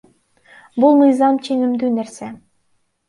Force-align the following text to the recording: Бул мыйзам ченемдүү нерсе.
Бул 0.85 0.97
мыйзам 1.01 1.37
ченемдүү 1.49 1.93
нерсе. 1.99 2.31